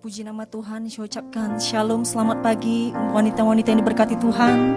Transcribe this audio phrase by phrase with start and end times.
[0.00, 4.72] Puji nama Tuhan, saya ucapkan shalom, selamat pagi wanita-wanita yang diberkati Tuhan.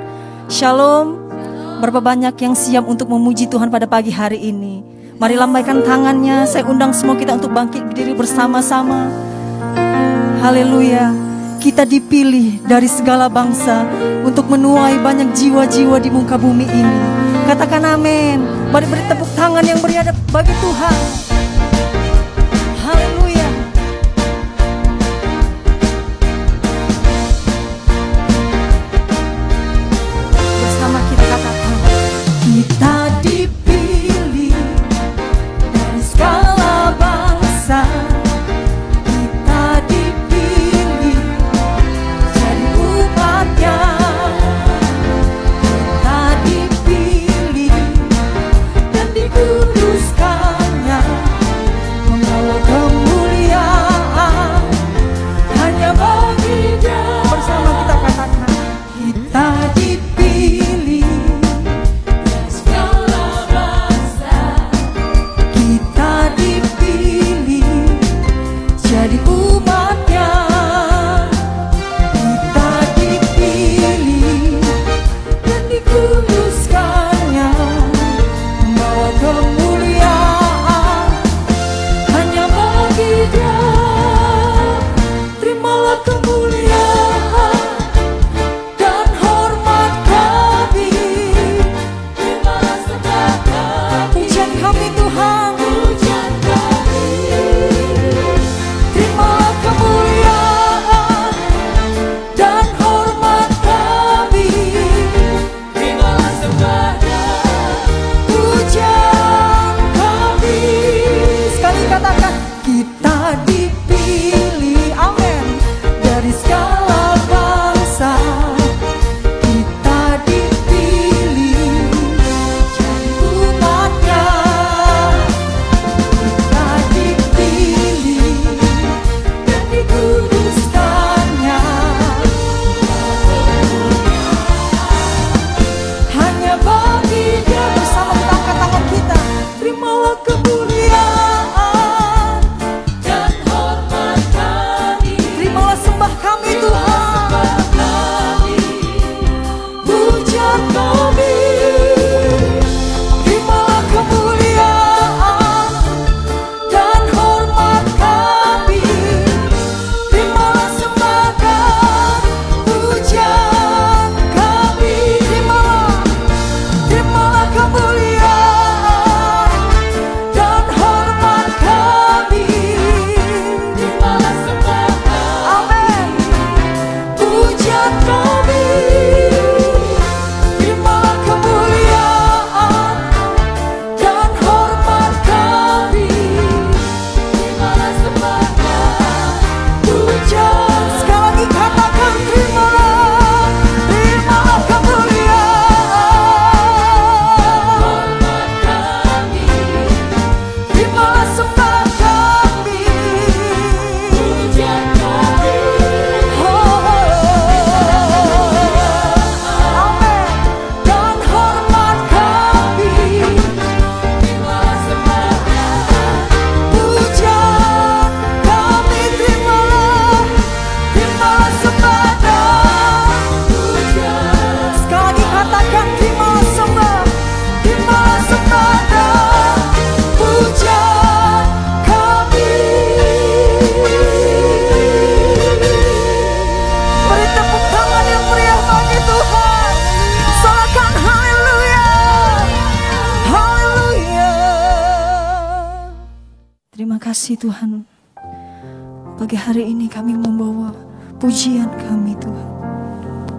[0.51, 1.31] Shalom.
[1.79, 4.83] berapa banyak yang siap untuk memuji Tuhan pada pagi hari ini.
[5.15, 9.07] Mari lambaikan tangannya, saya undang semua kita untuk bangkit berdiri bersama-sama.
[10.43, 11.15] Haleluya,
[11.63, 13.87] kita dipilih dari segala bangsa
[14.27, 16.99] untuk menuai banyak jiwa-jiwa di muka bumi ini.
[17.47, 18.43] Katakan amin,
[18.75, 21.32] mari beri tepuk tangan yang beriadab bagi Tuhan.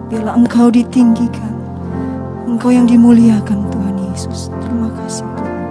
[0.05, 1.53] Biarlah Engkau ditinggikan.
[2.45, 4.53] Engkau yang dimuliakan Tuhan Yesus.
[4.61, 5.61] Terima kasih Tuhan.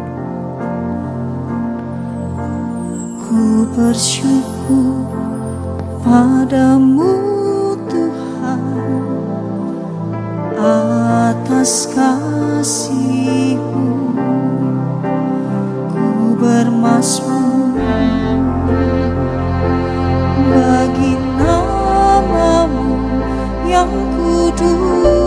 [3.23, 5.07] Ku bersyukur
[6.03, 7.15] padamu
[7.87, 8.63] Tuhan
[10.59, 13.87] atas kasihmu.
[15.95, 17.34] Ku bermasmur
[24.45, 25.24] 无助。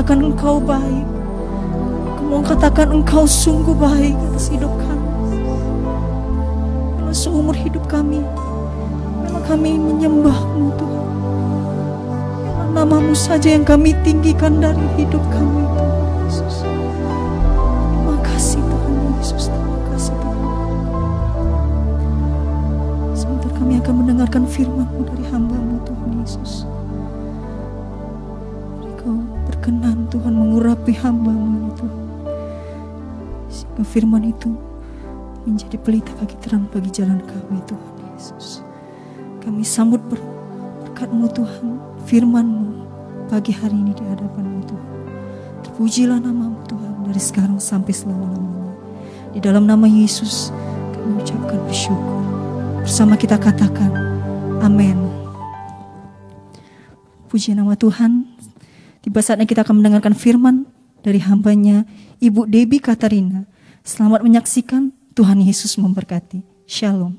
[0.00, 1.06] Katakan engkau baik.
[2.16, 5.12] Kami mau katakan engkau sungguh baik atas hidup kami.
[6.96, 8.24] Karena seumur hidup kami,
[9.20, 11.08] memang kami menyembahmu Tuhan.
[12.48, 16.54] Karena namamu saja yang kami tinggikan dari hidup kami Tuhan Yesus.
[16.64, 19.44] Terima kasih Tuhan Yesus.
[23.60, 26.59] kami akan mendengarkan firman-Mu dari hamba-Mu Tuhan Yesus.
[30.80, 31.86] Mengurapi hamba-Mu itu.
[33.52, 34.48] Sehingga firman itu
[35.44, 38.64] menjadi pelita bagi terang bagi jalan kami Tuhan Yesus.
[39.44, 41.76] Kami sambut berkat-Mu Tuhan,
[42.08, 42.80] firman-Mu
[43.28, 44.92] pagi hari ini di hadapan-Mu Tuhan.
[45.68, 48.72] Terpujilah nama-Mu Tuhan dari sekarang sampai selama-lamanya.
[49.36, 50.48] Di dalam nama Yesus
[50.96, 52.24] kami ucapkan bersyukur.
[52.80, 53.92] Bersama kita katakan,
[54.64, 54.96] amin.
[57.28, 58.40] Puji nama Tuhan.
[59.10, 60.70] Tiba saatnya kita akan mendengarkan firman
[61.02, 61.82] dari hambanya
[62.22, 63.42] Ibu Debbie Katarina.
[63.82, 66.46] Selamat menyaksikan Tuhan Yesus memberkati.
[66.62, 67.18] Shalom.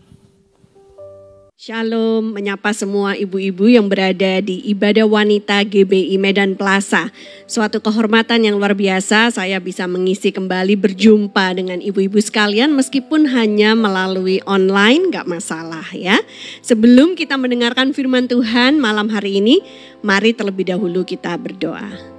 [1.61, 7.13] Shalom, menyapa semua ibu-ibu yang berada di Ibadah Wanita GBI Medan Plaza.
[7.45, 13.77] Suatu kehormatan yang luar biasa saya bisa mengisi kembali berjumpa dengan ibu-ibu sekalian meskipun hanya
[13.77, 16.17] melalui online, gak masalah ya.
[16.65, 19.61] Sebelum kita mendengarkan firman Tuhan malam hari ini,
[20.01, 22.10] mari terlebih dahulu kita berdoa.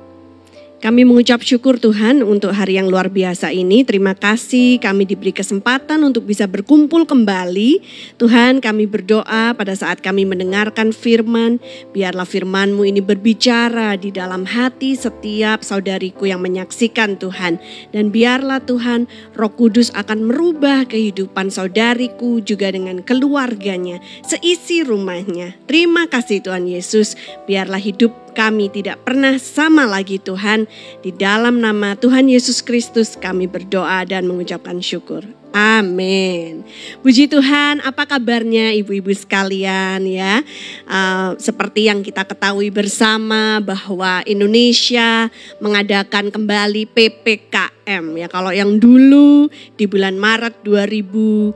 [0.83, 3.87] Kami mengucap syukur Tuhan untuk hari yang luar biasa ini.
[3.87, 7.79] Terima kasih kami diberi kesempatan untuk bisa berkumpul kembali.
[8.19, 11.63] Tuhan kami berdoa pada saat kami mendengarkan firman.
[11.95, 17.63] Biarlah firman-Mu ini berbicara di dalam hati setiap saudariku yang menyaksikan Tuhan.
[17.95, 19.07] Dan biarlah Tuhan
[19.39, 24.03] roh kudus akan merubah kehidupan saudariku juga dengan keluarganya.
[24.27, 25.55] Seisi rumahnya.
[25.71, 27.15] Terima kasih Tuhan Yesus.
[27.47, 30.65] Biarlah hidup kami tidak pernah sama lagi Tuhan.
[31.05, 35.23] Di dalam nama Tuhan Yesus Kristus kami berdoa dan mengucapkan syukur.
[35.53, 36.65] Amin.
[37.05, 40.41] Puji Tuhan, apa kabarnya ibu-ibu sekalian ya?
[40.89, 45.29] Uh, seperti yang kita ketahui bersama bahwa Indonesia
[45.61, 48.33] mengadakan kembali PPKM ya.
[48.33, 51.53] Kalau yang dulu di bulan Maret 2020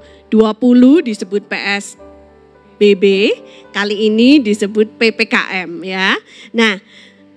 [1.09, 2.06] disebut PS
[2.77, 3.05] BB,
[3.73, 6.17] kali ini disebut PPKM ya.
[6.53, 6.81] Nah,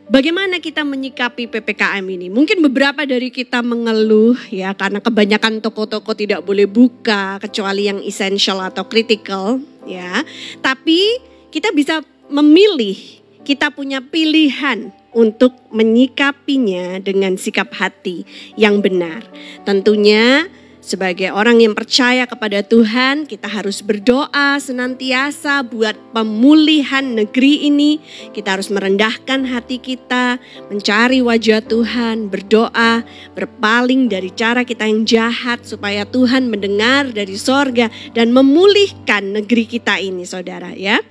[0.10, 2.34] Bagaimana kita menyikapi PPKM ini?
[2.34, 8.58] Mungkin beberapa dari kita mengeluh ya karena kebanyakan toko-toko tidak boleh buka kecuali yang essential
[8.58, 10.26] atau critical ya.
[10.66, 11.22] Tapi
[11.54, 12.98] kita bisa memilih,
[13.46, 18.26] kita punya pilihan untuk menyikapinya dengan sikap hati
[18.58, 19.22] yang benar.
[19.62, 28.00] Tentunya sebagai orang yang percaya kepada Tuhan, kita harus berdoa senantiasa buat pemulihan negeri ini.
[28.32, 30.40] Kita harus merendahkan hati kita,
[30.72, 33.04] mencari wajah Tuhan, berdoa,
[33.36, 40.00] berpaling dari cara kita yang jahat supaya Tuhan mendengar dari sorga dan memulihkan negeri kita
[40.00, 41.02] ini saudara ya.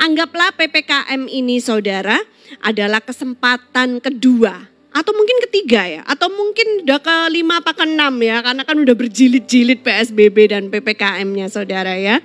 [0.00, 2.16] Anggaplah PPKM ini saudara
[2.62, 8.14] adalah kesempatan kedua atau mungkin ketiga ya, atau mungkin udah ke lima apa ke enam
[8.22, 12.18] ya, karena kan udah berjilid-jilid PSBB dan PPKM-nya saudara ya.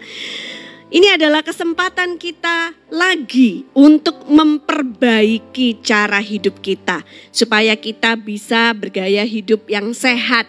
[0.85, 7.01] Ini adalah kesempatan kita lagi untuk memperbaiki cara hidup kita
[7.33, 10.45] supaya kita bisa bergaya hidup yang sehat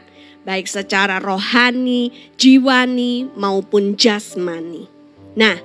[0.47, 4.87] baik secara rohani, jiwani maupun jasmani.
[5.35, 5.59] Nah,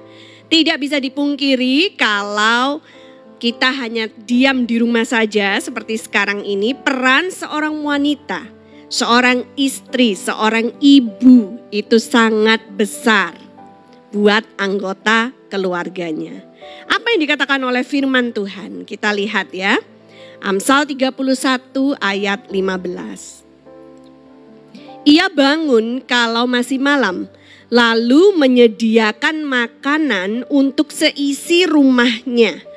[0.49, 2.81] tidak bisa dipungkiri kalau
[3.41, 8.45] kita hanya diam di rumah saja seperti sekarang ini, peran seorang wanita,
[8.86, 13.34] seorang istri, seorang ibu itu sangat besar
[14.13, 16.45] buat anggota keluarganya.
[16.86, 18.86] Apa yang dikatakan oleh firman Tuhan?
[18.86, 19.82] Kita lihat ya.
[20.45, 23.41] Amsal 31 ayat 15.
[25.01, 27.25] Ia bangun kalau masih malam,
[27.73, 32.69] lalu menyediakan makanan untuk seisi rumahnya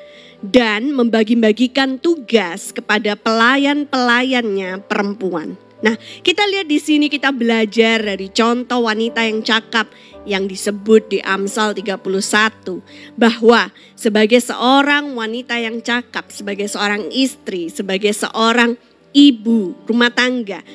[0.51, 5.57] dan membagi-bagikan tugas kepada pelayan-pelayannya perempuan.
[5.83, 5.93] Nah,
[6.25, 9.91] kita lihat di sini kita belajar dari contoh wanita yang cakap
[10.25, 12.01] yang disebut di Amsal 31
[13.13, 18.73] bahwa sebagai seorang wanita yang cakap, sebagai seorang istri, sebagai seorang
[19.13, 20.65] ibu rumah tangga,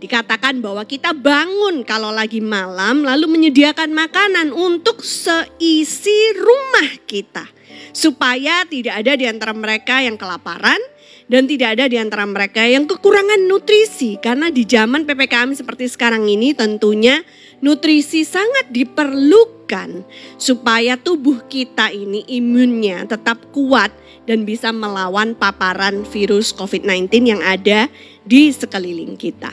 [0.00, 7.48] dikatakan bahwa kita bangun kalau lagi malam lalu menyediakan makanan untuk seisi rumah kita
[7.92, 10.78] supaya tidak ada di antara mereka yang kelaparan
[11.24, 16.28] dan tidak ada di antara mereka yang kekurangan nutrisi karena di zaman PPKM seperti sekarang
[16.28, 17.24] ini tentunya
[17.64, 20.04] nutrisi sangat diperlukan
[20.36, 23.88] supaya tubuh kita ini imunnya tetap kuat
[24.28, 27.88] dan bisa melawan paparan virus COVID-19 yang ada
[28.24, 29.52] di sekeliling kita.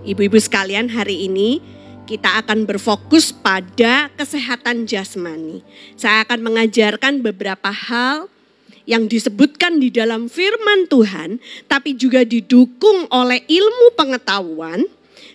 [0.00, 1.60] Ibu-ibu sekalian, hari ini
[2.10, 5.62] kita akan berfokus pada kesehatan jasmani.
[5.94, 8.26] Saya akan mengajarkan beberapa hal
[8.82, 11.38] yang disebutkan di dalam firman Tuhan,
[11.70, 14.82] tapi juga didukung oleh ilmu pengetahuan,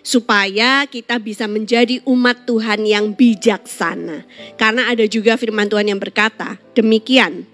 [0.04, 4.28] supaya kita bisa menjadi umat Tuhan yang bijaksana.
[4.60, 7.48] Karena ada juga firman Tuhan yang berkata, demikian,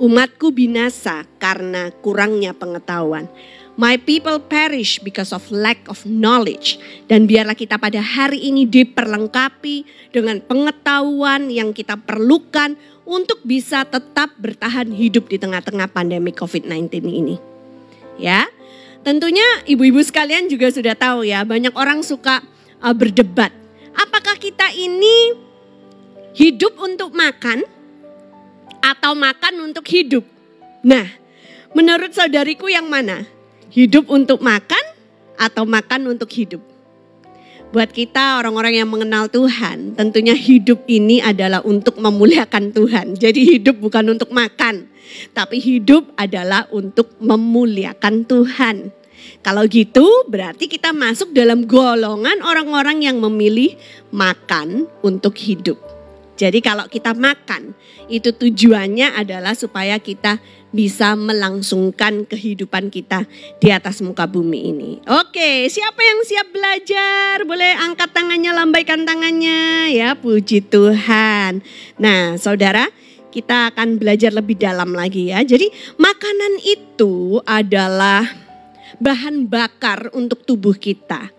[0.00, 3.28] umatku binasa karena kurangnya pengetahuan.
[3.78, 6.76] My people perish because of lack of knowledge.
[7.06, 12.74] Dan biarlah kita pada hari ini diperlengkapi dengan pengetahuan yang kita perlukan
[13.06, 17.36] untuk bisa tetap bertahan hidup di tengah-tengah pandemi COVID-19 ini.
[18.20, 18.46] Ya,
[19.02, 22.44] tentunya ibu-ibu sekalian juga sudah tahu ya, banyak orang suka
[22.84, 23.50] uh, berdebat.
[23.96, 25.34] Apakah kita ini
[26.36, 27.64] hidup untuk makan
[28.78, 30.22] atau makan untuk hidup?
[30.86, 31.08] Nah,
[31.74, 33.39] menurut saudariku yang mana?
[33.70, 34.82] Hidup untuk makan
[35.38, 36.58] atau makan untuk hidup?
[37.70, 43.14] Buat kita orang-orang yang mengenal Tuhan, tentunya hidup ini adalah untuk memuliakan Tuhan.
[43.14, 44.90] Jadi hidup bukan untuk makan,
[45.30, 48.90] tapi hidup adalah untuk memuliakan Tuhan.
[49.38, 53.78] Kalau gitu berarti kita masuk dalam golongan orang-orang yang memilih
[54.10, 55.78] makan untuk hidup.
[56.34, 57.76] Jadi kalau kita makan,
[58.10, 63.26] itu tujuannya adalah supaya kita bisa melangsungkan kehidupan kita
[63.58, 64.90] di atas muka bumi ini.
[65.06, 67.42] Oke, siapa yang siap belajar?
[67.42, 71.62] Boleh angkat tangannya, lambaikan tangannya ya, puji Tuhan.
[71.98, 72.86] Nah, Saudara,
[73.30, 75.42] kita akan belajar lebih dalam lagi ya.
[75.42, 78.26] Jadi, makanan itu adalah
[78.98, 81.30] bahan bakar untuk tubuh kita.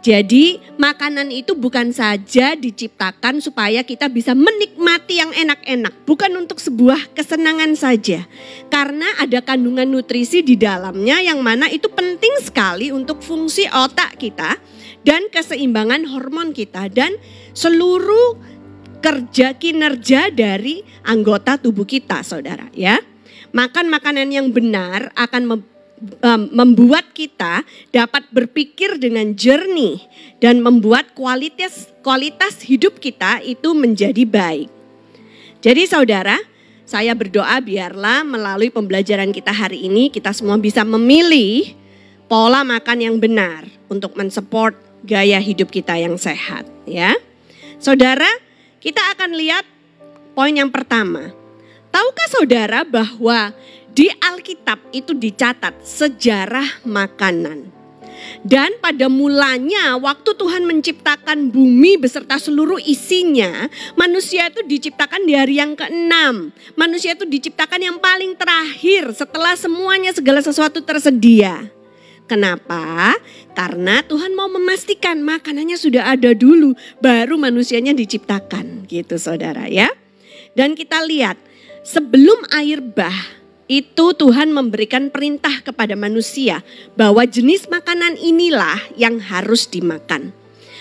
[0.00, 6.08] Jadi makanan itu bukan saja diciptakan supaya kita bisa menikmati yang enak-enak.
[6.08, 8.24] Bukan untuk sebuah kesenangan saja.
[8.72, 14.56] Karena ada kandungan nutrisi di dalamnya yang mana itu penting sekali untuk fungsi otak kita.
[15.04, 16.88] Dan keseimbangan hormon kita.
[16.88, 17.20] Dan
[17.52, 18.40] seluruh
[19.04, 22.96] kerja kinerja dari anggota tubuh kita saudara ya.
[23.50, 25.60] Makan makanan yang benar akan
[26.50, 27.60] membuat kita
[27.92, 30.00] dapat berpikir dengan jernih
[30.40, 34.72] dan membuat kualitas kualitas hidup kita itu menjadi baik.
[35.60, 36.40] Jadi saudara,
[36.88, 41.76] saya berdoa biarlah melalui pembelajaran kita hari ini kita semua bisa memilih
[42.26, 44.72] pola makan yang benar untuk mensupport
[45.04, 47.12] gaya hidup kita yang sehat ya.
[47.76, 48.28] Saudara,
[48.80, 49.64] kita akan lihat
[50.32, 51.32] poin yang pertama.
[51.90, 53.52] Tahukah saudara bahwa
[53.90, 57.80] di Alkitab itu dicatat sejarah makanan.
[58.44, 65.56] Dan pada mulanya waktu Tuhan menciptakan bumi beserta seluruh isinya, manusia itu diciptakan di hari
[65.56, 66.52] yang keenam.
[66.76, 71.72] Manusia itu diciptakan yang paling terakhir setelah semuanya segala sesuatu tersedia.
[72.28, 73.16] Kenapa?
[73.58, 79.90] Karena Tuhan mau memastikan makanannya sudah ada dulu, baru manusianya diciptakan, gitu saudara ya.
[80.54, 81.34] Dan kita lihat,
[81.82, 83.39] sebelum air bah
[83.70, 86.66] itu Tuhan memberikan perintah kepada manusia
[86.98, 90.34] bahwa jenis makanan inilah yang harus dimakan.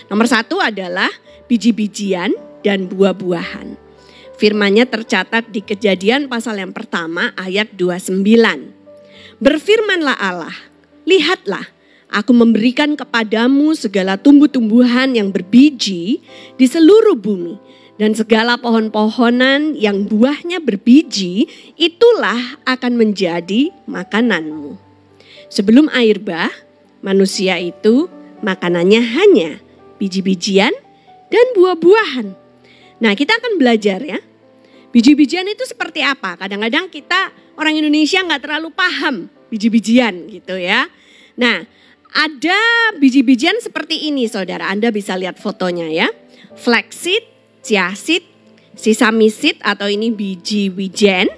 [0.09, 1.13] Nomor satu adalah
[1.45, 2.33] biji-bijian
[2.65, 3.77] dan buah-buahan.
[4.41, 8.25] Firmannya tercatat di kejadian pasal yang pertama ayat 29.
[9.37, 10.55] Berfirmanlah Allah,
[11.05, 11.69] lihatlah
[12.09, 16.25] aku memberikan kepadamu segala tumbuh-tumbuhan yang berbiji
[16.57, 17.68] di seluruh bumi
[17.99, 24.79] dan segala pohon-pohonan yang buahnya berbiji, itulah akan menjadi makananmu.
[25.51, 26.47] Sebelum air bah,
[27.03, 28.07] manusia itu
[28.39, 29.59] makanannya hanya
[29.99, 30.71] biji-bijian
[31.27, 32.27] dan buah-buahan.
[33.03, 34.23] Nah kita akan belajar ya,
[34.95, 36.39] biji-bijian itu seperti apa?
[36.39, 40.87] Kadang-kadang kita orang Indonesia nggak terlalu paham biji-bijian gitu ya.
[41.35, 41.67] Nah
[42.15, 42.59] ada
[42.95, 46.07] biji-bijian seperti ini saudara, Anda bisa lihat fotonya ya.
[46.55, 47.38] Flaxseed,
[47.69, 48.25] chia seed,
[48.73, 51.29] sesame seed atau ini biji wijen.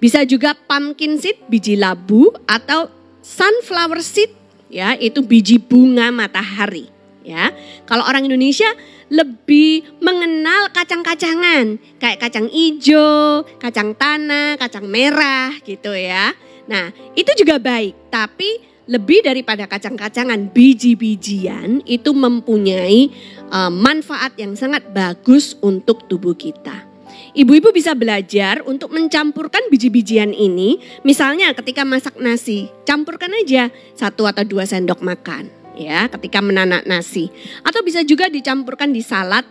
[0.00, 2.88] Bisa juga pumpkin seed, biji labu atau
[3.20, 4.32] sunflower seed
[4.72, 6.88] ya, itu biji bunga matahari,
[7.20, 7.52] ya.
[7.84, 8.72] Kalau orang Indonesia
[9.12, 16.32] lebih mengenal kacang-kacangan, kayak kacang hijau, kacang tanah, kacang merah gitu ya.
[16.64, 23.12] Nah, itu juga baik, tapi lebih daripada kacang-kacangan, biji-bijian itu mempunyai
[23.52, 26.88] uh, manfaat yang sangat bagus untuk tubuh kita.
[27.30, 34.42] Ibu-ibu bisa belajar untuk mencampurkan biji-bijian ini, misalnya ketika masak nasi, campurkan aja satu atau
[34.42, 37.32] dua sendok makan ya ketika menanak nasi.
[37.64, 39.46] Atau bisa juga dicampurkan di salad,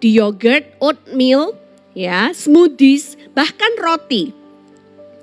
[0.00, 1.52] di yogurt, oatmeal,
[1.92, 4.43] ya, smoothies, bahkan roti.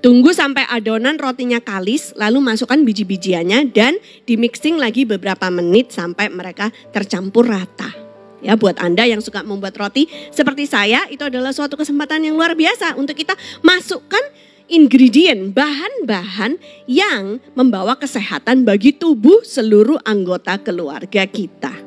[0.01, 6.25] Tunggu sampai adonan rotinya kalis, lalu masukkan biji-bijiannya dan di mixing lagi beberapa menit sampai
[6.25, 7.93] mereka tercampur rata.
[8.41, 12.57] Ya, buat Anda yang suka membuat roti seperti saya, itu adalah suatu kesempatan yang luar
[12.57, 14.25] biasa untuk kita masukkan
[14.65, 16.57] ingredient, bahan-bahan
[16.89, 21.77] yang membawa kesehatan bagi tubuh seluruh anggota keluarga kita.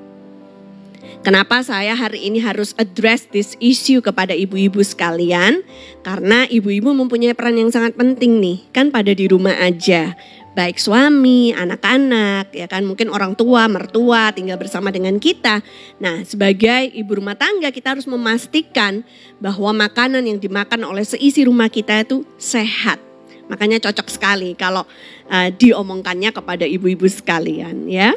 [1.24, 5.64] Kenapa saya hari ini harus address this issue kepada ibu-ibu sekalian?
[6.04, 10.12] Karena ibu-ibu mempunyai peran yang sangat penting nih, kan pada di rumah aja
[10.54, 15.64] baik suami, anak-anak, ya kan mungkin orang tua, mertua tinggal bersama dengan kita.
[15.98, 19.02] Nah, sebagai ibu rumah tangga kita harus memastikan
[19.42, 23.02] bahwa makanan yang dimakan oleh seisi rumah kita itu sehat.
[23.50, 24.86] Makanya cocok sekali kalau
[25.28, 28.14] uh, diomongkannya kepada ibu-ibu sekalian ya.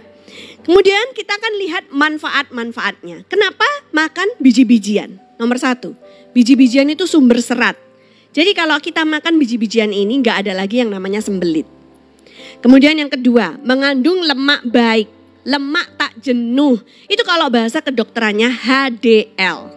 [0.67, 3.23] Kemudian kita akan lihat manfaat-manfaatnya.
[3.31, 3.63] Kenapa
[3.95, 5.15] makan biji-bijian?
[5.39, 5.95] Nomor satu,
[6.35, 7.79] biji-bijian itu sumber serat.
[8.35, 11.63] Jadi kalau kita makan biji-bijian ini nggak ada lagi yang namanya sembelit.
[12.59, 15.07] Kemudian yang kedua, mengandung lemak baik.
[15.47, 16.83] Lemak tak jenuh.
[17.07, 19.71] Itu kalau bahasa kedokterannya HDL.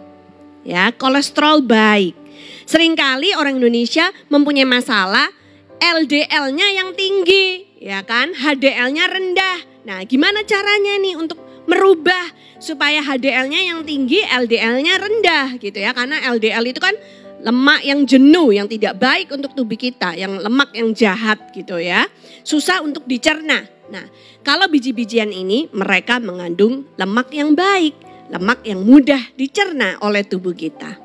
[0.67, 2.19] Ya, kolesterol baik.
[2.67, 5.31] Seringkali orang Indonesia mempunyai masalah
[5.79, 8.35] LDL-nya yang tinggi, ya kan?
[8.35, 9.70] HDL-nya rendah.
[9.81, 12.29] Nah, gimana caranya nih untuk merubah
[12.61, 15.93] supaya HDL-nya yang tinggi, LDL-nya rendah gitu ya.
[15.93, 16.93] Karena LDL itu kan
[17.41, 22.05] lemak yang jenuh, yang tidak baik untuk tubuh kita, yang lemak yang jahat gitu ya
[22.41, 23.65] susah untuk dicerna.
[23.91, 24.05] Nah,
[24.41, 27.97] kalau biji-bijian ini mereka mengandung lemak yang baik,
[28.31, 30.97] lemak yang mudah dicerna oleh tubuh kita.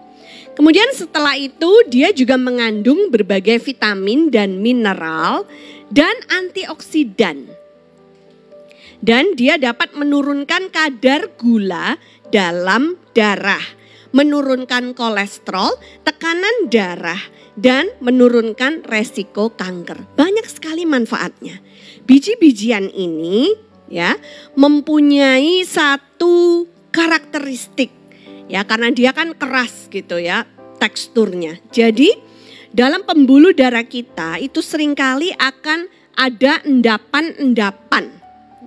[0.57, 5.45] Kemudian setelah itu dia juga mengandung berbagai vitamin dan mineral
[5.93, 7.56] dan antioksidan.
[9.01, 12.01] Dan dia dapat menurunkan kadar gula
[12.33, 13.63] dalam darah,
[14.17, 17.21] menurunkan kolesterol, tekanan darah,
[17.57, 20.17] dan menurunkan resiko kanker.
[20.17, 21.61] Banyak sekali manfaatnya.
[22.05, 23.53] Biji-bijian ini
[23.89, 24.15] ya
[24.59, 27.95] mempunyai satu karakteristik
[28.51, 30.47] ya karena dia kan keras gitu ya
[30.79, 31.59] teksturnya.
[31.73, 32.13] Jadi
[32.73, 38.16] dalam pembuluh darah kita itu sering kali akan ada endapan-endapan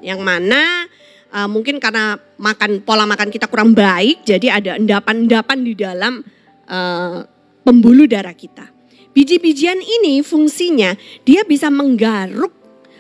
[0.02, 0.88] yang mana
[1.34, 6.14] uh, mungkin karena makan pola makan kita kurang baik jadi ada endapan-endapan di dalam
[6.70, 7.26] uh,
[7.64, 8.72] pembuluh darah kita.
[9.10, 10.94] Biji-bijian ini fungsinya
[11.26, 12.54] dia bisa menggaruk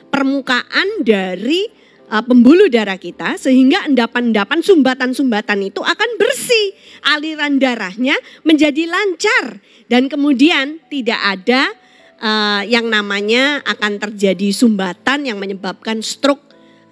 [0.09, 1.69] permukaan dari
[2.09, 6.75] uh, pembuluh darah kita sehingga endapan-endapan sumbatan-sumbatan itu akan bersih.
[7.05, 11.71] Aliran darahnya menjadi lancar dan kemudian tidak ada
[12.19, 16.48] uh, yang namanya akan terjadi sumbatan yang menyebabkan stroke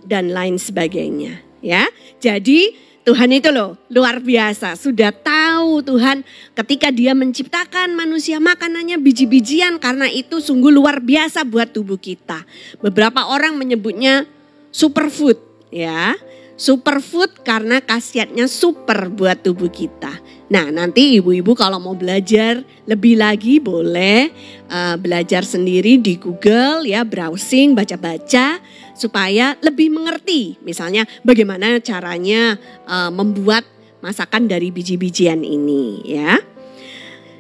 [0.08, 1.84] dan lain sebagainya ya.
[2.18, 6.28] Jadi Tuhan itu loh luar biasa, sudah tahu Tuhan
[6.60, 12.44] ketika dia menciptakan manusia makanannya biji-bijian karena itu sungguh luar biasa buat tubuh kita.
[12.84, 14.28] Beberapa orang menyebutnya
[14.76, 15.40] superfood
[15.72, 16.20] ya.
[16.58, 20.10] Superfood karena khasiatnya super buat tubuh kita.
[20.50, 24.34] Nah nanti ibu-ibu kalau mau belajar lebih lagi boleh
[24.66, 28.58] uh, belajar sendiri di Google ya browsing baca-baca
[28.98, 30.58] supaya lebih mengerti.
[30.66, 32.58] Misalnya bagaimana caranya
[32.90, 33.64] uh, membuat
[34.02, 36.42] masakan dari biji-bijian ini ya.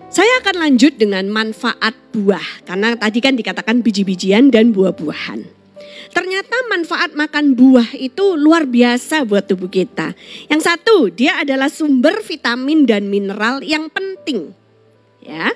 [0.07, 5.57] Saya akan lanjut dengan manfaat buah karena tadi kan dikatakan biji-bijian dan buah-buahan.
[6.07, 10.15] Ternyata manfaat makan buah itu luar biasa buat tubuh kita.
[10.47, 14.55] Yang satu, dia adalah sumber vitamin dan mineral yang penting.
[15.19, 15.51] Ya.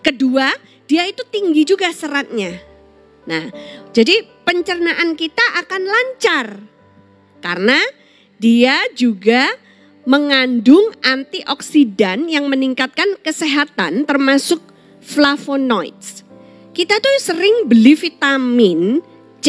[0.00, 0.48] Kedua,
[0.88, 2.58] dia itu tinggi juga seratnya.
[3.28, 3.52] Nah,
[3.94, 6.46] jadi pencernaan kita akan lancar
[7.42, 7.78] karena
[8.38, 9.50] dia juga
[10.02, 14.58] mengandung antioksidan yang meningkatkan kesehatan termasuk
[15.02, 16.26] flavonoids.
[16.72, 18.98] Kita tuh sering beli vitamin
[19.38, 19.48] C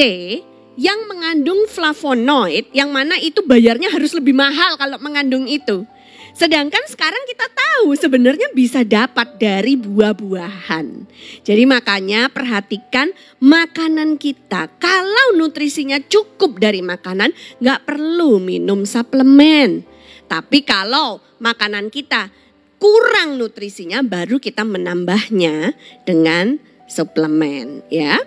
[0.78, 5.86] yang mengandung flavonoid yang mana itu bayarnya harus lebih mahal kalau mengandung itu.
[6.34, 11.06] Sedangkan sekarang kita tahu sebenarnya bisa dapat dari buah-buahan.
[11.46, 14.66] Jadi makanya perhatikan makanan kita.
[14.82, 19.86] Kalau nutrisinya cukup dari makanan, nggak perlu minum suplemen.
[20.26, 22.34] Tapi kalau makanan kita
[22.82, 26.58] kurang nutrisinya, baru kita menambahnya dengan
[26.90, 28.20] suplemen, ya.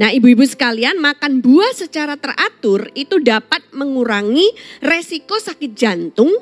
[0.00, 4.48] Nah, ibu-ibu sekalian, makan buah secara teratur itu dapat mengurangi
[4.80, 6.32] resiko sakit jantung,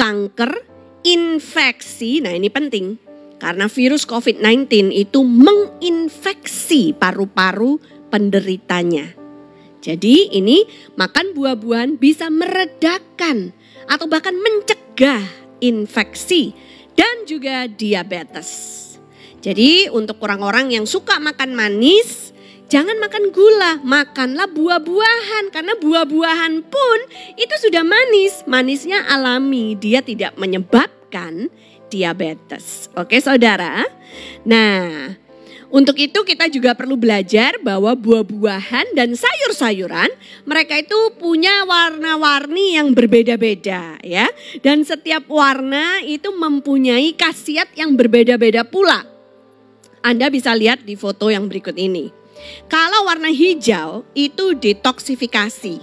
[0.00, 0.64] kanker,
[1.04, 2.24] infeksi.
[2.24, 2.96] Nah, ini penting
[3.36, 7.76] karena virus COVID-19 itu menginfeksi paru-paru
[8.08, 9.12] penderitanya.
[9.84, 10.64] Jadi, ini
[10.96, 13.52] makan buah-buahan bisa meredakan
[13.88, 15.24] atau bahkan mencegah
[15.60, 16.56] infeksi
[16.96, 18.76] dan juga diabetes.
[19.40, 22.29] Jadi, untuk orang-orang yang suka makan manis,
[22.70, 26.98] Jangan makan gula, makanlah buah-buahan karena buah-buahan pun
[27.34, 28.46] itu sudah manis.
[28.46, 31.50] Manisnya alami, dia tidak menyebabkan
[31.90, 32.86] diabetes.
[32.94, 33.82] Oke, Saudara.
[34.46, 35.10] Nah,
[35.74, 40.14] untuk itu kita juga perlu belajar bahwa buah-buahan dan sayur-sayuran
[40.46, 44.30] mereka itu punya warna-warni yang berbeda-beda ya.
[44.62, 49.02] Dan setiap warna itu mempunyai khasiat yang berbeda-beda pula.
[50.06, 52.19] Anda bisa lihat di foto yang berikut ini.
[52.70, 55.80] Kalau warna hijau itu detoksifikasi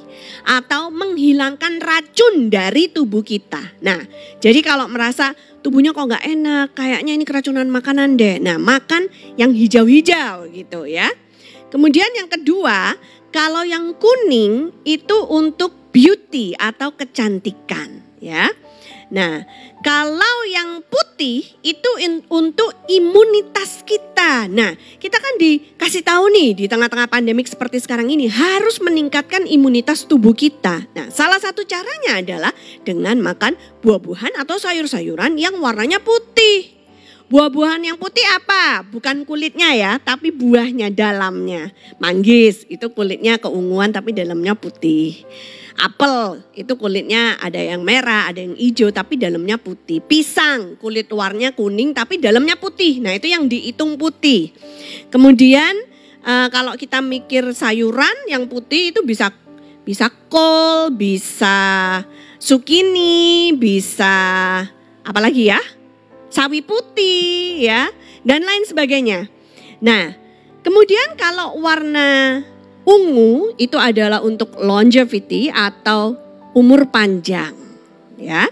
[0.47, 3.75] atau menghilangkan racun dari tubuh kita.
[3.83, 4.01] Nah,
[4.39, 8.39] jadi kalau merasa tubuhnya kok nggak enak, kayaknya ini keracunan makanan deh.
[8.39, 11.11] Nah, makan yang hijau-hijau gitu ya.
[11.67, 12.95] Kemudian yang kedua,
[13.35, 18.47] kalau yang kuning itu untuk beauty atau kecantikan ya.
[19.07, 19.47] Nah,
[19.81, 24.45] kalau yang putih itu in, untuk imunitas kita.
[24.49, 30.05] Nah, kita kan dikasih tahu nih di tengah-tengah pandemik seperti sekarang ini harus meningkatkan imunitas
[30.05, 30.85] tubuh kita.
[30.93, 32.53] Nah, salah satu caranya adalah
[32.85, 36.76] dengan makan buah-buahan atau sayur-sayuran yang warnanya putih.
[37.27, 38.87] Buah-buahan yang putih apa?
[38.87, 41.75] Bukan kulitnya ya, tapi buahnya dalamnya.
[41.99, 45.27] Manggis itu kulitnya keunguan tapi dalamnya putih.
[45.75, 49.99] Apel itu kulitnya ada yang merah, ada yang hijau tapi dalamnya putih.
[49.99, 53.03] Pisang kulit luarnya kuning tapi dalamnya putih.
[53.03, 54.55] Nah itu yang dihitung putih.
[55.11, 55.75] Kemudian
[56.23, 59.35] uh, kalau kita mikir sayuran yang putih itu bisa
[59.83, 62.01] bisa kol, bisa
[62.39, 64.15] zucchini, bisa
[65.03, 65.59] apa lagi ya?
[66.27, 67.87] Sawi putih ya
[68.27, 69.31] dan lain sebagainya.
[69.79, 70.11] Nah,
[70.61, 72.43] kemudian kalau warna
[72.87, 76.15] Ungu itu adalah untuk longevity atau
[76.55, 77.51] umur panjang,
[78.15, 78.47] ya.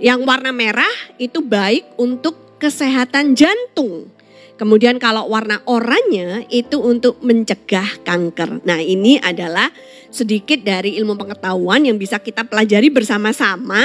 [0.00, 4.08] Yang warna merah itu baik untuk kesehatan jantung.
[4.56, 8.64] Kemudian kalau warna oranye itu untuk mencegah kanker.
[8.64, 9.68] Nah, ini adalah
[10.08, 13.84] sedikit dari ilmu pengetahuan yang bisa kita pelajari bersama-sama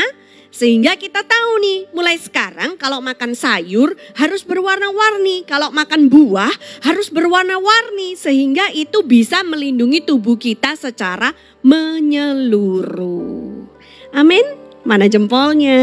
[0.49, 6.49] sehingga kita tahu nih, mulai sekarang kalau makan sayur harus berwarna-warni, kalau makan buah
[6.81, 13.61] harus berwarna-warni sehingga itu bisa melindungi tubuh kita secara menyeluruh.
[14.09, 14.41] Amin.
[14.81, 15.77] Mana jempolnya?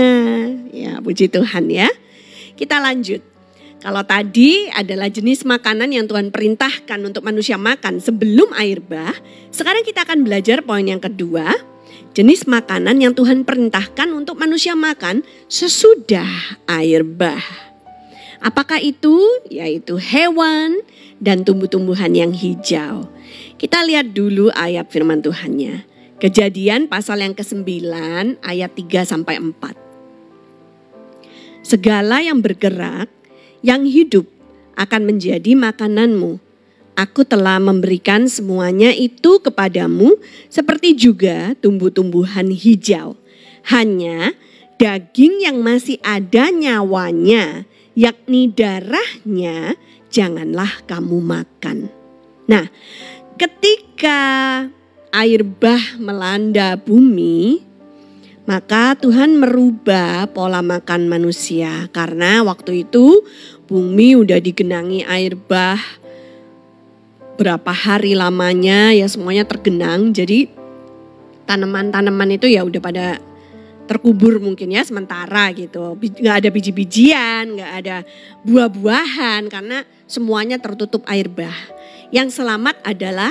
[0.75, 1.87] Ya, puji Tuhan ya.
[2.59, 3.23] Kita lanjut.
[3.79, 9.15] Kalau tadi adalah jenis makanan yang Tuhan perintahkan untuk manusia makan sebelum air bah,
[9.55, 11.55] sekarang kita akan belajar poin yang kedua,
[12.17, 17.45] jenis makanan yang Tuhan perintahkan untuk manusia makan sesudah air bah.
[18.41, 19.17] Apakah itu?
[19.49, 20.81] Yaitu hewan
[21.21, 23.09] dan tumbuh-tumbuhan yang hijau.
[23.57, 25.89] Kita lihat dulu ayat firman Tuhannya.
[26.17, 27.85] Kejadian pasal yang ke-9
[28.41, 29.77] ayat 3 sampai 4.
[31.61, 33.13] Segala yang bergerak,
[33.61, 34.25] yang hidup
[34.79, 36.46] akan menjadi makananmu
[36.97, 40.17] Aku telah memberikan semuanya itu kepadamu
[40.49, 43.21] seperti juga tumbuh-tumbuhan hijau.
[43.69, 44.33] Hanya
[44.81, 49.77] daging yang masih ada nyawanya, yakni darahnya,
[50.09, 51.93] janganlah kamu makan.
[52.49, 52.73] Nah,
[53.37, 54.21] ketika
[55.13, 57.61] air bah melanda bumi,
[58.49, 63.21] maka Tuhan merubah pola makan manusia karena waktu itu
[63.67, 65.83] bumi udah digenangi air bah,
[67.37, 70.11] berapa hari lamanya ya semuanya tergenang.
[70.11, 70.49] Jadi
[71.47, 73.07] tanaman-tanaman itu ya udah pada
[73.87, 75.95] terkubur mungkin ya sementara gitu.
[75.97, 77.97] Nggak ada biji-bijian, nggak ada
[78.43, 81.55] buah-buahan karena semuanya tertutup air bah.
[82.11, 83.31] Yang selamat adalah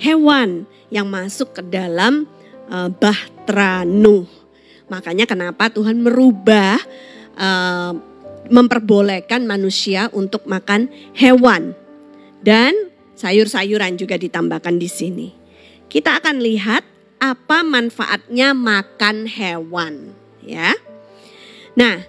[0.00, 2.24] hewan yang masuk ke dalam
[2.72, 4.24] uh, bahtera Nuh.
[4.88, 6.80] Makanya kenapa Tuhan merubah
[7.38, 7.92] uh,
[8.50, 11.76] memperbolehkan manusia untuk makan hewan.
[12.42, 12.89] Dan
[13.20, 15.28] sayur-sayuran juga ditambahkan di sini.
[15.92, 16.88] Kita akan lihat
[17.20, 20.72] apa manfaatnya makan hewan, ya.
[21.76, 22.00] Nah,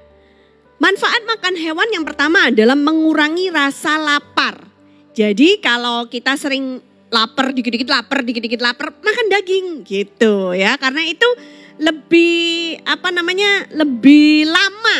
[0.81, 4.65] Manfaat makan hewan yang pertama adalah mengurangi rasa lapar.
[5.13, 6.81] Jadi kalau kita sering
[7.13, 10.73] lapar, dikit-dikit lapar, dikit-dikit lapar, makan daging gitu ya.
[10.81, 11.29] Karena itu
[11.77, 13.69] lebih apa namanya?
[13.77, 14.99] lebih lama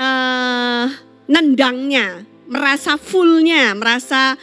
[0.00, 0.86] uh,
[1.28, 4.40] nendangnya, merasa fullnya, merasa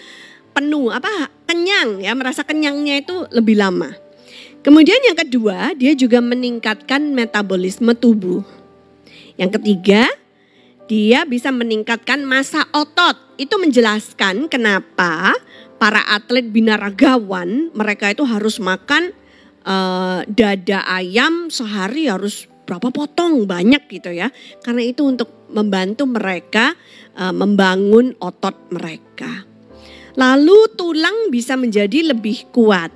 [0.57, 3.93] penuh, apa kenyang ya, merasa kenyangnya itu lebih lama.
[4.65, 8.41] Kemudian yang kedua, dia juga meningkatkan metabolisme tubuh.
[9.37, 10.09] Yang ketiga,
[10.89, 13.15] dia bisa meningkatkan masa otot.
[13.37, 15.37] Itu menjelaskan kenapa
[15.77, 19.13] para atlet binaragawan mereka itu harus makan
[19.61, 24.33] uh, dada ayam sehari harus berapa potong banyak gitu ya.
[24.65, 26.73] Karena itu untuk membantu mereka
[27.15, 29.47] uh, membangun otot mereka.
[30.17, 32.89] Lalu tulang bisa menjadi lebih kuat.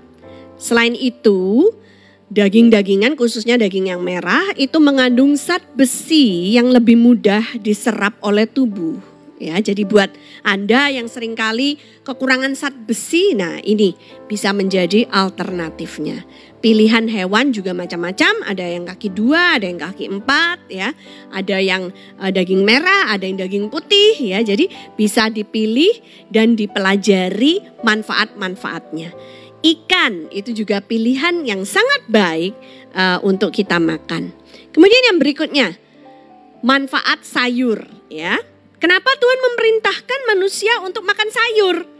[0.57, 1.69] Selain itu,
[2.33, 8.97] daging-dagingan khususnya daging yang merah itu mengandung zat besi yang lebih mudah diserap oleh tubuh.
[9.41, 10.13] Ya, jadi buat
[10.45, 13.97] Anda yang sering kali kekurangan zat besi, nah ini
[14.29, 16.25] bisa menjadi alternatifnya.
[16.61, 20.93] Pilihan hewan juga macam-macam, ada yang kaki dua, ada yang kaki empat, ya,
[21.33, 21.89] ada yang
[22.21, 24.45] uh, daging merah, ada yang daging putih, ya.
[24.45, 25.89] Jadi bisa dipilih
[26.29, 29.09] dan dipelajari manfaat-manfaatnya.
[29.65, 32.53] Ikan itu juga pilihan yang sangat baik
[32.93, 34.29] uh, untuk kita makan.
[34.69, 35.73] Kemudian yang berikutnya,
[36.61, 38.37] manfaat sayur, ya.
[38.77, 41.90] Kenapa Tuhan memerintahkan manusia untuk makan sayur?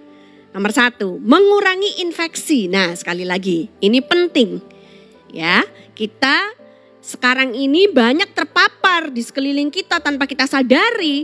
[0.52, 2.68] Nomor satu, mengurangi infeksi.
[2.68, 4.60] Nah, sekali lagi, ini penting.
[5.32, 5.64] Ya,
[5.96, 6.52] kita
[7.00, 11.24] sekarang ini banyak terpapar di sekeliling kita tanpa kita sadari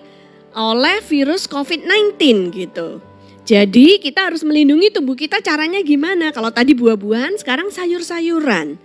[0.55, 2.15] oleh virus COVID-19
[2.55, 3.03] gitu.
[3.47, 6.35] Jadi kita harus melindungi tubuh kita caranya gimana?
[6.35, 8.75] Kalau tadi buah-buahan, sekarang sayur-sayuran.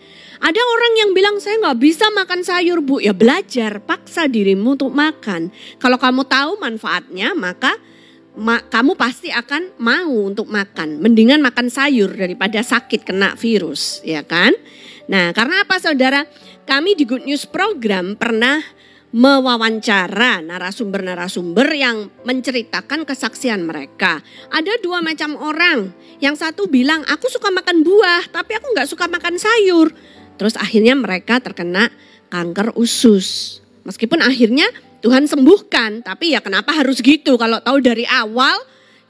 [0.43, 4.95] Ada orang yang bilang saya nggak bisa makan sayur bu, ya belajar, paksa dirimu untuk
[4.95, 5.51] makan.
[5.79, 7.75] Kalau kamu tahu manfaatnya, maka
[8.37, 11.01] ma kamu pasti akan mau untuk makan.
[11.05, 14.57] Mendingan makan sayur daripada sakit kena virus, ya kan?
[15.11, 16.25] Nah, karena apa saudara?
[16.63, 18.63] Kami di Good News Program pernah
[19.13, 24.25] mewawancara narasumber-narasumber yang menceritakan kesaksian mereka.
[24.49, 25.93] Ada dua macam orang.
[26.23, 29.93] Yang satu bilang, aku suka makan buah, tapi aku nggak suka makan sayur.
[30.41, 31.93] Terus akhirnya mereka terkena
[32.33, 33.61] kanker usus.
[33.85, 34.71] Meskipun akhirnya
[35.03, 37.35] Tuhan sembuhkan, tapi ya kenapa harus gitu?
[37.35, 38.55] Kalau tahu dari awal,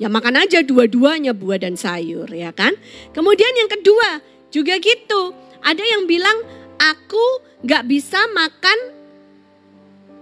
[0.00, 2.72] ya makan aja dua-duanya buah dan sayur, ya kan?
[3.12, 6.34] Kemudian yang kedua juga gitu, ada yang bilang
[6.80, 8.78] aku gak bisa makan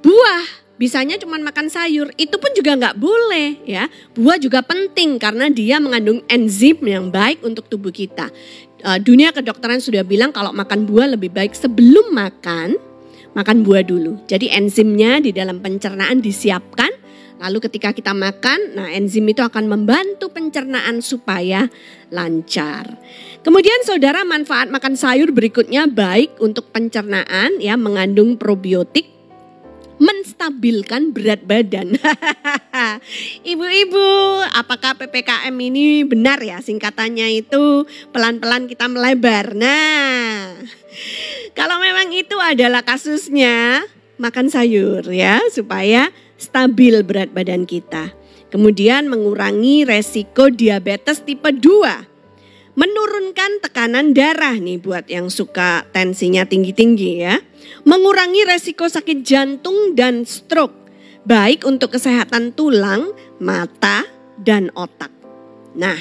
[0.02, 0.44] buah,
[0.80, 2.10] bisanya cuma makan sayur.
[2.18, 3.86] Itu pun juga nggak boleh ya.
[4.16, 8.32] Buah juga penting karena dia mengandung enzim yang baik untuk tubuh kita.
[8.80, 12.80] Uh, dunia kedokteran sudah bilang kalau makan buah lebih baik sebelum makan
[13.34, 14.22] makan buah dulu.
[14.26, 16.90] Jadi enzimnya di dalam pencernaan disiapkan.
[17.40, 21.72] Lalu ketika kita makan, nah enzim itu akan membantu pencernaan supaya
[22.12, 23.00] lancar.
[23.40, 29.19] Kemudian saudara manfaat makan sayur berikutnya baik untuk pencernaan ya mengandung probiotik
[30.00, 31.94] menstabilkan berat badan.
[33.52, 34.08] Ibu-ibu,
[34.56, 39.52] apakah PPKM ini benar ya singkatannya itu pelan-pelan kita melebar?
[39.52, 40.56] Nah,
[41.52, 43.84] kalau memang itu adalah kasusnya,
[44.16, 46.08] makan sayur ya supaya
[46.40, 48.16] stabil berat badan kita.
[48.50, 52.09] Kemudian mengurangi resiko diabetes tipe 2
[52.78, 57.38] menurunkan tekanan darah nih buat yang suka tensinya tinggi-tinggi ya.
[57.86, 60.76] Mengurangi resiko sakit jantung dan stroke.
[61.24, 64.08] Baik untuk kesehatan tulang, mata,
[64.40, 65.12] dan otak.
[65.76, 66.00] Nah,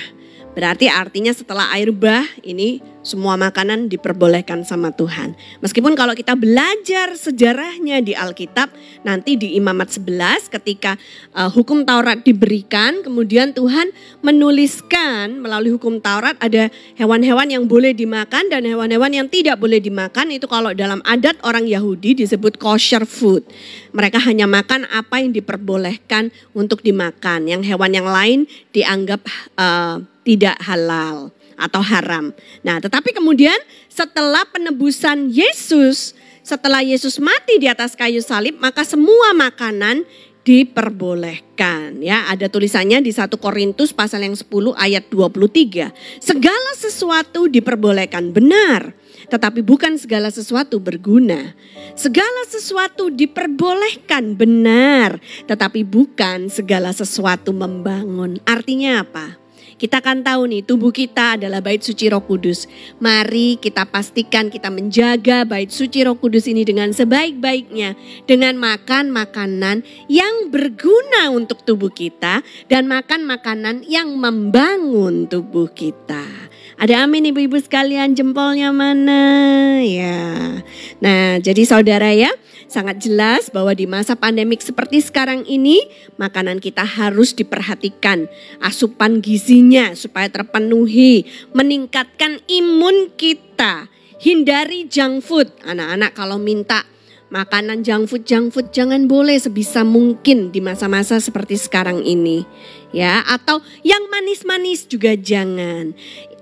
[0.53, 5.33] berarti artinya setelah air bah ini semua makanan diperbolehkan sama Tuhan.
[5.63, 8.69] Meskipun kalau kita belajar sejarahnya di Alkitab,
[9.07, 10.99] nanti di Imamat 11 ketika
[11.33, 13.89] uh, hukum Taurat diberikan, kemudian Tuhan
[14.19, 16.67] menuliskan melalui hukum Taurat ada
[16.99, 20.35] hewan-hewan yang boleh dimakan dan hewan-hewan yang tidak boleh dimakan.
[20.35, 23.47] Itu kalau dalam adat orang Yahudi disebut kosher food.
[23.95, 27.47] Mereka hanya makan apa yang diperbolehkan untuk dimakan.
[27.47, 28.39] Yang hewan yang lain
[28.75, 29.23] dianggap
[29.57, 32.29] uh, tidak halal atau haram.
[32.61, 33.57] Nah, tetapi kemudian
[33.89, 36.13] setelah penebusan Yesus,
[36.45, 40.05] setelah Yesus mati di atas kayu salib, maka semua makanan
[40.45, 42.29] diperbolehkan ya.
[42.29, 48.97] Ada tulisannya di 1 Korintus pasal yang 10 ayat 23 segala sesuatu diperbolehkan benar
[49.29, 51.53] tetapi bukan segala sesuatu berguna.
[51.93, 58.41] Segala sesuatu diperbolehkan benar tetapi bukan segala sesuatu membangun.
[58.47, 59.38] Artinya apa
[59.79, 62.67] Kita kan tahu nih tubuh kita adalah bait suci Roh Kudus.
[62.99, 67.95] Mari kita pastikan kita menjaga bait suci Roh Kudus ini dengan sebaik-baiknya
[68.27, 76.27] dengan makan makanan yang berguna untuk tubuh kita dan makan makanan yang membangun tubuh kita.
[76.75, 80.59] Ada amin ibu-ibu sekalian jempolnya mana ya.
[80.99, 82.35] Nah jadi saudara ya
[82.69, 85.81] sangat jelas bahwa di masa pandemik seperti sekarang ini,
[86.15, 88.29] makanan kita harus diperhatikan.
[88.61, 93.89] Asupan gizinya supaya terpenuhi, meningkatkan imun kita.
[94.21, 95.49] Hindari junk food.
[95.65, 96.85] Anak-anak kalau minta
[97.33, 102.45] makanan junk food, junk food jangan boleh sebisa mungkin di masa-masa seperti sekarang ini.
[102.89, 105.93] Ya, atau yang manis-manis juga jangan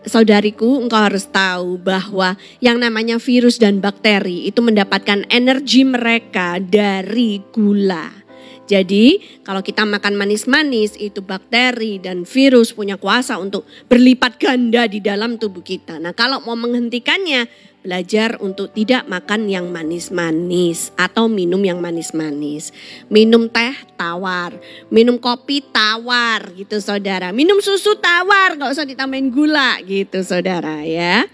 [0.07, 7.43] saudariku, engkau harus tahu bahwa yang namanya virus dan bakteri itu mendapatkan energi mereka dari
[7.51, 8.27] gula.
[8.67, 14.99] Jadi, kalau kita makan manis-manis, itu bakteri dan virus punya kuasa untuk berlipat ganda di
[14.99, 16.03] dalam tubuh kita.
[16.03, 17.47] Nah, kalau mau menghentikannya,
[17.86, 22.75] belajar untuk tidak makan yang manis-manis atau minum yang manis-manis.
[23.07, 24.59] Minum teh tawar,
[24.91, 27.32] minum kopi tawar gitu saudara.
[27.32, 31.30] Minum susu tawar, nggak usah ditambahin gula gitu saudara ya.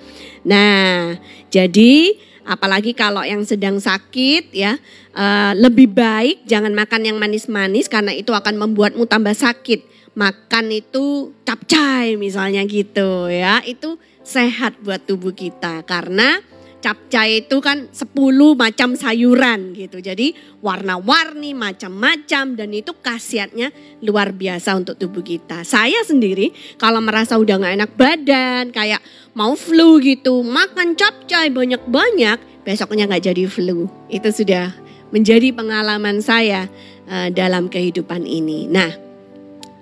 [0.46, 1.18] Nah,
[1.50, 4.78] jadi apalagi kalau yang sedang sakit ya,
[5.16, 9.89] uh, lebih baik jangan makan yang manis-manis karena itu akan membuatmu tambah sakit.
[10.14, 16.39] Makan itu capcay misalnya gitu ya, itu sehat buat tubuh kita karena
[16.84, 18.11] capcay itu kan 10
[18.59, 20.03] macam sayuran gitu.
[20.03, 23.71] Jadi warna-warni macam-macam dan itu khasiatnya
[24.03, 25.63] luar biasa untuk tubuh kita.
[25.63, 28.99] Saya sendiri kalau merasa udah gak enak badan, kayak
[29.32, 33.88] mau flu gitu, makan capcay banyak-banyak, besoknya gak jadi flu.
[34.11, 34.76] Itu sudah
[35.15, 36.67] menjadi pengalaman saya
[37.07, 38.67] uh, dalam kehidupan ini.
[38.67, 38.91] Nah,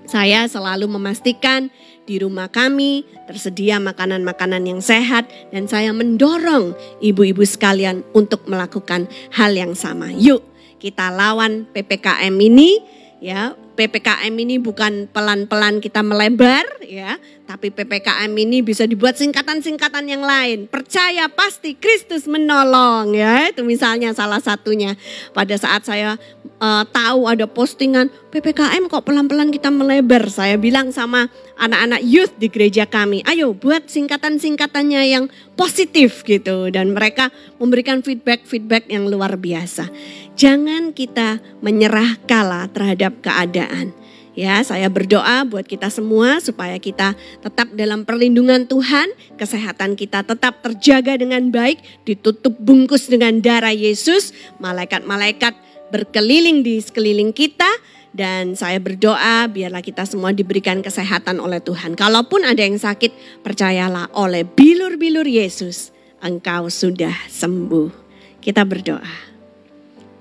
[0.06, 1.72] saya selalu memastikan
[2.06, 9.54] di rumah kami tersedia makanan-makanan yang sehat dan saya mendorong ibu-ibu sekalian untuk melakukan hal
[9.54, 10.10] yang sama.
[10.10, 10.42] Yuk
[10.82, 12.82] kita lawan PPKM ini
[13.22, 17.18] ya PPKM ini bukan pelan-pelan kita melebar ya,
[17.50, 20.70] tapi PPKM ini bisa dibuat singkatan-singkatan yang lain.
[20.70, 23.50] Percaya pasti Kristus menolong ya.
[23.50, 24.94] Itu misalnya salah satunya.
[25.34, 26.22] Pada saat saya
[26.62, 32.54] uh, tahu ada postingan PPKM kok pelan-pelan kita melebar, saya bilang sama anak-anak youth di
[32.54, 35.26] gereja kami, ayo buat singkatan-singkatannya yang
[35.58, 39.90] positif gitu dan mereka memberikan feedback-feedback yang luar biasa.
[40.36, 43.94] Jangan kita menyerah kalah terhadap keadaan.
[44.32, 50.64] Ya, saya berdoa buat kita semua supaya kita tetap dalam perlindungan Tuhan, kesehatan kita tetap
[50.64, 54.32] terjaga dengan baik, ditutup bungkus dengan darah Yesus,
[54.64, 55.52] malaikat-malaikat
[55.92, 57.68] berkeliling di sekeliling kita
[58.16, 62.00] dan saya berdoa biarlah kita semua diberikan kesehatan oleh Tuhan.
[62.00, 65.92] Kalaupun ada yang sakit, percayalah oleh bilur-bilur Yesus,
[66.24, 67.92] engkau sudah sembuh.
[68.40, 69.31] Kita berdoa.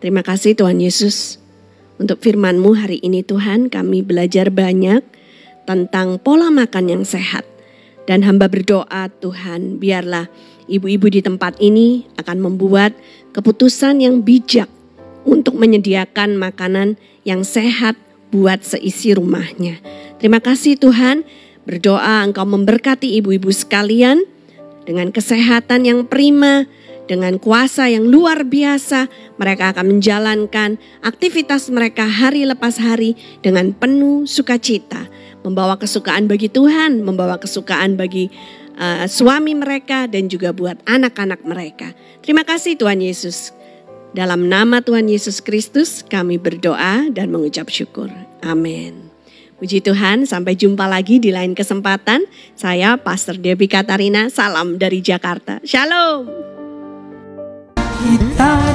[0.00, 1.36] Terima kasih Tuhan Yesus
[2.00, 5.04] untuk firman-Mu hari ini Tuhan kami belajar banyak
[5.68, 7.44] tentang pola makan yang sehat.
[8.08, 10.32] Dan hamba berdoa Tuhan biarlah
[10.72, 12.96] ibu-ibu di tempat ini akan membuat
[13.36, 14.72] keputusan yang bijak
[15.28, 16.96] untuk menyediakan makanan
[17.28, 17.94] yang sehat
[18.32, 19.84] buat seisi rumahnya.
[20.16, 21.28] Terima kasih Tuhan,
[21.68, 24.24] berdoa Engkau memberkati ibu-ibu sekalian
[24.88, 26.64] dengan kesehatan yang prima,
[27.10, 34.30] dengan kuasa yang luar biasa, mereka akan menjalankan aktivitas mereka hari lepas hari dengan penuh
[34.30, 35.10] sukacita,
[35.42, 38.30] membawa kesukaan bagi Tuhan, membawa kesukaan bagi
[38.78, 41.90] uh, suami mereka dan juga buat anak-anak mereka.
[42.22, 43.50] Terima kasih Tuhan Yesus.
[44.14, 48.10] Dalam nama Tuhan Yesus Kristus kami berdoa dan mengucap syukur.
[48.46, 49.10] Amin.
[49.58, 52.24] Puji Tuhan, sampai jumpa lagi di lain kesempatan.
[52.56, 55.60] Saya Pastor Debbie Katarina, salam dari Jakarta.
[55.68, 56.49] Shalom
[58.40, 58.69] kita